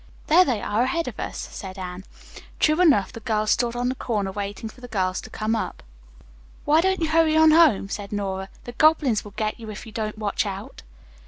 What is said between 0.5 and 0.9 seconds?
are